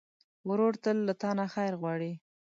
ورور 0.49 0.73
تل 0.83 0.97
له 1.07 1.13
تا 1.21 1.29
نه 1.39 1.45
خیر 1.53 1.73
غواړي. 1.81 2.11